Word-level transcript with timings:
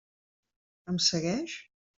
Em 0.93 0.97
segueix? 1.11 1.57